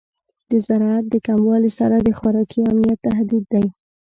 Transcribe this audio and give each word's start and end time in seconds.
د 0.49 0.51
زراعت 0.67 1.05
د 1.09 1.15
کموالی 1.27 1.71
سره 1.79 1.95
د 1.99 2.09
خوراکي 2.17 2.61
امنیت 2.71 2.99
تهدید 3.07 3.45
دی. 3.53 3.65